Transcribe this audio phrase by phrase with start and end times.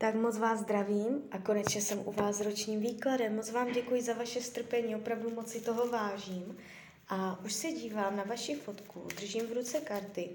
[0.00, 3.36] Tak moc vás zdravím a konečně jsem u vás s ročním výkladem.
[3.36, 6.58] Moc vám děkuji za vaše strpení, opravdu moc si toho vážím.
[7.08, 10.30] A už se dívám na vaši fotku, držím v ruce karty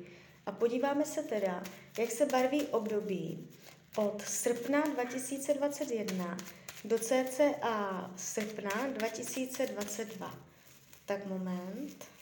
[0.46, 1.64] a podíváme se teda,
[2.00, 3.48] jak se barví období
[3.98, 6.38] od srpna 2021
[6.86, 10.36] do cca srpna 2022.
[11.06, 12.13] Tak moment.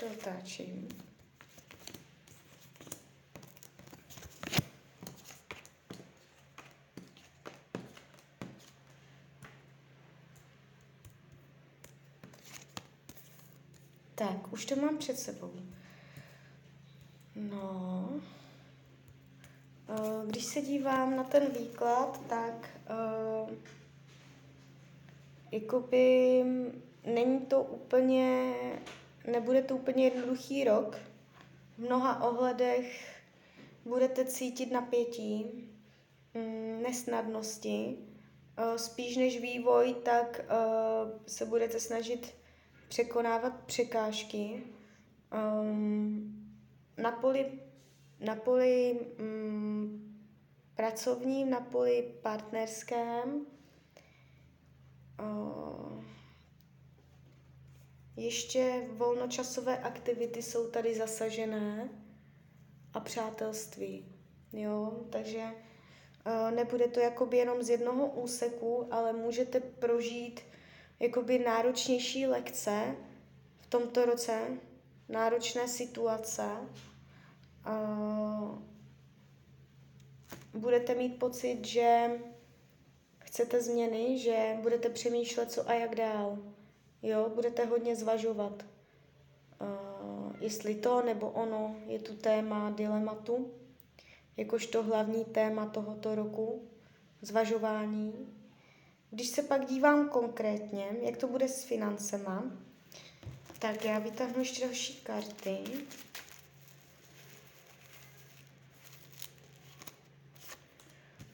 [0.00, 0.88] To otáčím.
[14.14, 15.52] Tak, už to mám před sebou.
[17.36, 18.08] No,
[19.88, 23.50] eh, když se dívám na ten výklad, tak uh,
[25.52, 26.44] jakoby
[27.04, 28.54] není to úplně
[29.26, 30.96] nebude to úplně jednoduchý rok.
[31.74, 33.16] V mnoha ohledech
[33.84, 35.44] budete cítit napětí,
[36.34, 37.98] mm, nesnadnosti.
[38.56, 40.46] Eh, spíš než vývoj, tak eh,
[41.26, 42.34] se budete snažit
[42.88, 44.62] překonávat překážky.
[45.32, 46.50] Ehm,
[46.98, 47.60] na poli,
[48.20, 50.16] na poli mm,
[50.74, 53.46] pracovním, na poli partnerském
[55.20, 56.19] eh,
[58.20, 61.88] ještě volnočasové aktivity jsou tady zasažené
[62.94, 64.04] a přátelství.
[64.52, 70.40] Jo, takže uh, nebude to jakoby jenom z jednoho úseku, ale můžete prožít
[71.00, 72.96] jakoby náročnější lekce
[73.58, 74.40] v tomto roce,
[75.08, 76.44] náročné situace.
[80.54, 82.10] Budete mít pocit, že
[83.18, 86.38] chcete změny, že budete přemýšlet, co a jak dál.
[87.02, 88.62] Jo, budete hodně zvažovat,
[89.60, 93.50] uh, jestli to nebo ono je tu téma dilematu,
[94.36, 96.68] jakožto hlavní téma tohoto roku,
[97.22, 98.34] zvažování.
[99.10, 102.44] Když se pak dívám konkrétně, jak to bude s financema,
[103.58, 105.58] tak já vytáhnu ještě další karty.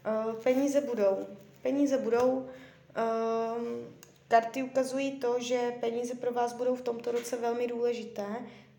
[0.06, 1.26] Uh, peníze budou.
[1.62, 2.31] Peníze budou.
[2.37, 3.97] Uh,
[4.28, 8.26] Karty ukazují to, že peníze pro vás budou v tomto roce velmi důležité.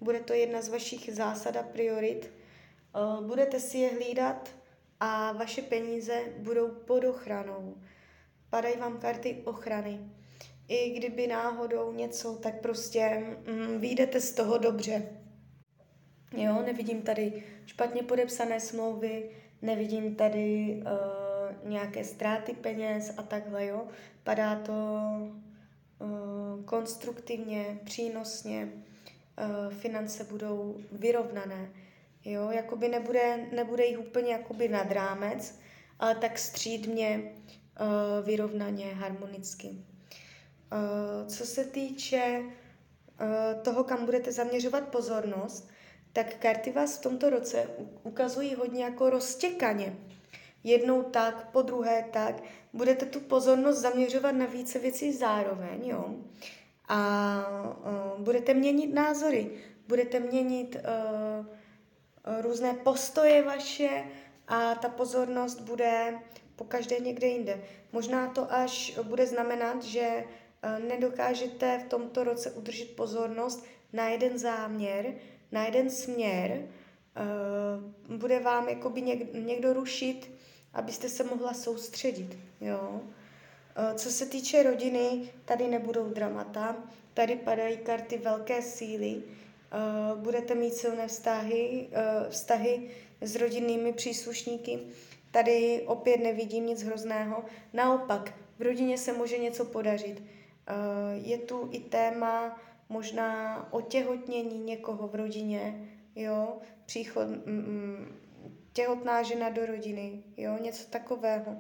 [0.01, 2.31] Bude to jedna z vašich zásad a priorit.
[2.95, 4.49] Eh, budete si je hlídat
[4.99, 7.75] a vaše peníze budou pod ochranou.
[8.49, 9.99] Padají vám karty ochrany.
[10.67, 15.09] I kdyby náhodou něco, tak prostě mm, výjdete z toho dobře.
[16.37, 19.29] Jo, nevidím tady špatně podepsané smlouvy,
[19.61, 21.26] nevidím tady uh,
[21.63, 23.87] nějaké ztráty peněz a takhle, jo.
[24.23, 24.73] Padá to
[25.99, 31.69] uh, konstruktivně, přínosně, uh, finance budou vyrovnané,
[32.25, 32.51] jo.
[32.51, 35.59] Jakoby nebude, nebude jich úplně jakoby nad rámec,
[35.99, 37.21] ale tak střídně,
[37.79, 39.69] uh, vyrovnaně, harmonicky.
[41.27, 42.43] Co se týče
[43.61, 45.69] toho, kam budete zaměřovat pozornost,
[46.13, 47.69] tak karty vás v tomto roce
[48.03, 49.95] ukazují hodně jako roztěkaně
[50.67, 56.15] jednou tak, po druhé tak, budete tu pozornost zaměřovat na více věcí zároveň, jo.
[56.87, 56.99] A
[58.17, 59.51] uh, budete měnit názory,
[59.87, 61.45] budete měnit uh,
[62.41, 64.03] různé postoje vaše
[64.47, 66.19] a ta pozornost bude
[66.55, 67.63] po každé někde jinde.
[67.91, 74.37] Možná to až bude znamenat, že uh, nedokážete v tomto roce udržet pozornost na jeden
[74.37, 75.13] záměr,
[75.51, 76.67] na jeden směr,
[78.17, 79.01] bude vám jakoby
[79.33, 80.31] někdo rušit
[80.73, 82.37] abyste se mohla soustředit.
[82.61, 83.01] Jo?
[83.75, 86.75] E, co se týče rodiny, tady nebudou dramata,
[87.13, 89.21] tady padají karty velké síly, e,
[90.15, 92.89] budete mít silné vztahy, e, vztahy
[93.21, 94.79] s rodinnými příslušníky,
[95.31, 97.43] tady opět nevidím nic hrozného,
[97.73, 100.23] naopak, v rodině se může něco podařit.
[101.13, 107.27] Je tu i téma možná otěhotnění někoho v rodině, jo, příchod,
[108.77, 111.57] těhotná žena do rodiny, jo, něco takového.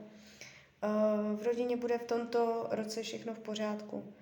[1.35, 4.13] V rodině bude v tomto roce všechno v pořádku.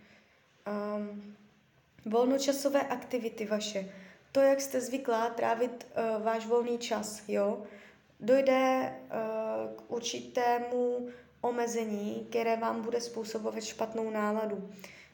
[2.06, 3.92] Volnočasové aktivity vaše,
[4.32, 7.64] to, jak jste zvyklá trávit uh, váš volný čas, jo,
[8.20, 11.08] dojde uh, k určitému
[11.42, 14.70] omezení, které vám bude způsobovat špatnou náladu.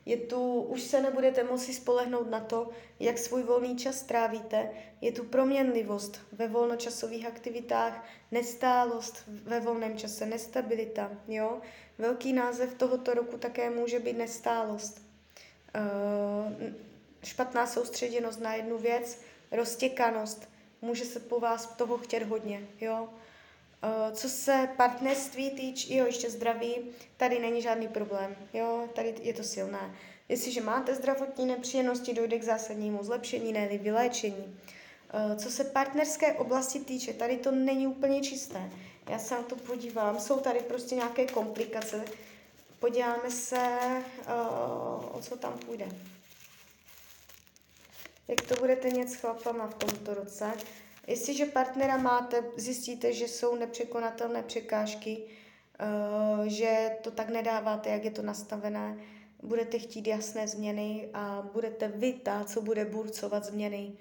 [0.06, 2.69] Je tu, už se nebudete moci spolehnout na to,
[3.00, 4.69] jak svůj volný čas strávíte.
[5.01, 11.12] Je tu proměnlivost ve volnočasových aktivitách, nestálost ve volném čase, nestabilita.
[11.27, 11.62] Jo?
[11.98, 15.01] Velký název tohoto roku také může být nestálost.
[15.75, 16.71] Uh,
[17.24, 19.21] špatná soustředěnost na jednu věc,
[19.51, 20.50] roztěkanost,
[20.81, 22.68] může se po vás toho chtět hodně.
[22.81, 23.09] Jo?
[23.83, 26.75] Uh, co se partnerství týče, jo, ještě zdraví,
[27.18, 29.95] tady není žádný problém, jo, tady je to silné.
[30.30, 34.60] Jestliže máte zdravotní nepříjemnosti, dojde k zásadnímu zlepšení, ne vyléčení.
[35.13, 38.69] Uh, co se partnerské oblasti týče, tady to není úplně čisté.
[39.10, 42.06] Já se na to podívám, jsou tady prostě nějaké komplikace.
[42.80, 43.78] Podíváme se,
[44.19, 45.88] uh, o co tam půjde.
[48.28, 50.54] Jak to budete něco s chlapama v tomto roce?
[51.07, 58.12] Jestliže partnera máte, zjistíte, že jsou nepřekonatelné překážky, uh, že to tak nedáváte, jak je
[58.12, 58.98] to nastavené,
[59.44, 63.98] budete chtít jasné změny a budete vy ta, co bude burcovat změny.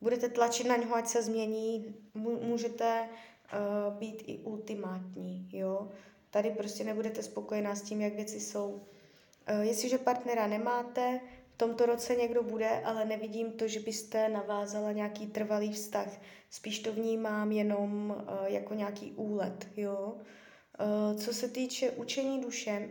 [0.00, 1.94] Budete tlačit na něho, ať se změní,
[2.42, 5.88] můžete uh, být i ultimátní, jo.
[6.30, 8.70] Tady prostě nebudete spokojená s tím, jak věci jsou.
[8.70, 11.20] Uh, jestliže partnera nemáte,
[11.58, 16.20] tomto roce někdo bude, ale nevidím to, že byste navázala nějaký trvalý vztah.
[16.50, 20.14] Spíš to vnímám jenom uh, jako nějaký úlet, jo.
[20.14, 22.88] Uh, co se týče učení duše,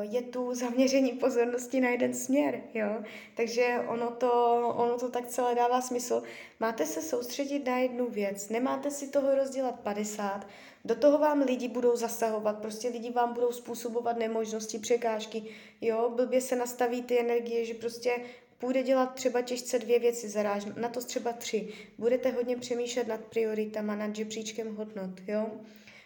[0.00, 3.02] je tu zaměření pozornosti na jeden směr, jo.
[3.36, 4.32] Takže ono to,
[4.76, 6.22] ono to tak celé dává smysl.
[6.60, 10.46] Máte se soustředit na jednu věc, nemáte si toho rozdělat 50,
[10.84, 15.42] do toho vám lidi budou zasahovat, prostě lidi vám budou způsobovat nemožnosti, překážky,
[15.80, 18.16] jo, blbě se nastaví ty energie, že prostě
[18.58, 21.68] půjde dělat třeba těžce dvě věci zaráž, na to třeba tři.
[21.98, 25.50] Budete hodně přemýšlet nad prioritama, nad žebříčkem hodnot, jo.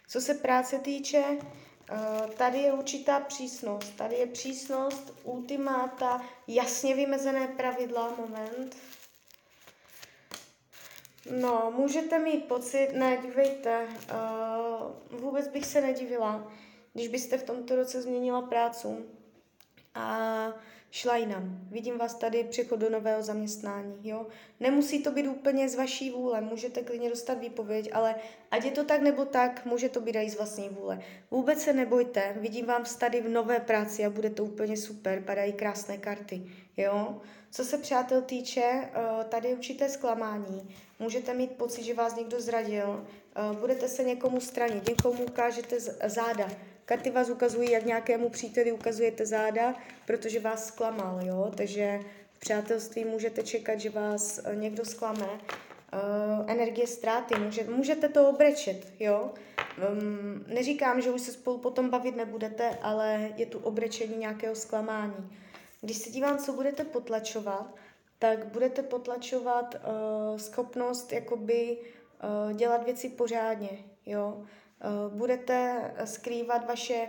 [0.08, 1.65] Co se práce týče, eh,
[2.36, 3.96] tady je určitá přísnost.
[3.96, 8.76] Tady je přísnost, ultimáta, jasně vymezené pravidla, moment,
[11.30, 13.86] No, můžete mít pocit, ne, dívejte,
[15.10, 16.52] uh, vůbec bych se nedivila,
[16.92, 19.06] když byste v tomto roce změnila prácu
[19.94, 21.58] a šla jinam.
[21.70, 24.26] Vidím vás tady přechod do nového zaměstnání, jo.
[24.60, 28.14] Nemusí to být úplně z vaší vůle, můžete klidně dostat výpověď, ale
[28.50, 31.02] ať je to tak nebo tak, může to být i z vlastní vůle.
[31.30, 35.52] Vůbec se nebojte, vidím vám tady v nové práci a bude to úplně super, padají
[35.52, 36.42] krásné karty,
[36.76, 37.20] jo.
[37.50, 42.40] Co se přátel týče, uh, tady je určité zklamání, můžete mít pocit, že vás někdo
[42.40, 43.06] zradil,
[43.60, 46.48] budete se někomu stranit, někomu ukážete záda,
[46.86, 49.74] Karty vás ukazují, jak nějakému příteli ukazujete záda,
[50.06, 51.52] protože vás zklamal, jo?
[51.56, 52.00] Takže
[52.32, 55.28] v přátelství můžete čekat, že vás eh, někdo zklame.
[55.92, 59.30] Uh, energie ztráty, může, můžete to obrečet, jo?
[59.92, 65.30] Um, neříkám, že už se spolu potom bavit nebudete, ale je tu obrečení nějakého zklamání.
[65.80, 67.74] Když se dívám, co budete potlačovat,
[68.18, 71.78] tak budete potlačovat uh, schopnost jakoby
[72.54, 73.70] dělat věci pořádně,
[74.06, 74.44] jo?
[74.80, 77.08] Eh, budete skrývat vaše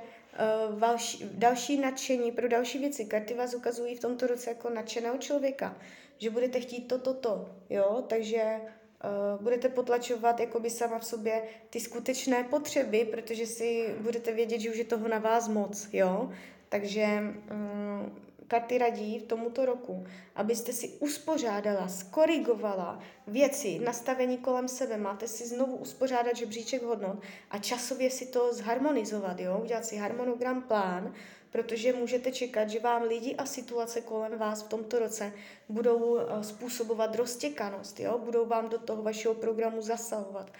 [0.80, 3.06] další, eh, další nadšení pro další věci.
[3.06, 5.77] Karty vás ukazují v tomto roce jako nadšeného člověka,
[6.18, 8.62] že budete chtít toto, to, to, jo, takže
[9.04, 14.69] Uh, budete potlačovat jakoby sama v sobě ty skutečné potřeby, protože si budete vědět, že
[14.69, 16.31] už je toho na vás moc, jo.
[16.69, 17.06] Takže
[17.51, 24.97] um, karty radí v tomuto roku, abyste si uspořádala, skorigovala věci, nastavení kolem sebe.
[24.97, 27.18] Máte si znovu uspořádat žebříček hodnot
[27.51, 29.59] a časově si to zharmonizovat, jo?
[29.63, 31.13] udělat si harmonogram, plán,
[31.51, 35.33] protože můžete čekat, že vám lidi a situace kolem vás v tomto roce
[35.69, 38.18] budou eh, způsobovat roztěkanost, jo?
[38.18, 40.51] budou vám do toho vašeho programu zasahovat.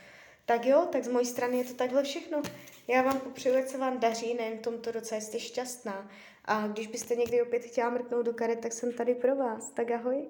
[0.46, 2.42] Tak jo, tak z mojí strany je to takhle všechno.
[2.88, 6.10] Já vám popřeju, ať se vám daří nejen v tomto roce, jste šťastná.
[6.48, 9.72] A když byste někdy opět chtěla mrknout do karet, tak jsem tady pro vás.
[9.72, 10.28] Tak ahoj.